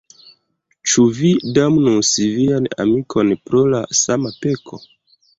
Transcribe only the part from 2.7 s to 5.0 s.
amikon pro la sama peko?